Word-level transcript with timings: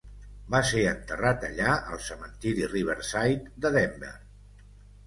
Va 0.53 0.61
ser 0.69 0.79
enterrat 0.91 1.45
allà 1.49 1.75
al 1.93 2.01
cementiri 2.09 2.71
Riverside 2.73 3.57
de 3.67 3.75
Denver. 3.79 4.15